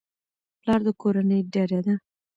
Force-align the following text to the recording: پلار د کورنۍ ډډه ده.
پلار 0.61 0.81
د 0.87 0.89
کورنۍ 1.01 1.39
ډډه 1.53 1.79
ده. 1.85 1.95